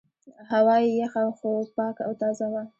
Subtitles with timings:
[0.51, 2.63] هوا یې یخه خو پاکه او تازه وه.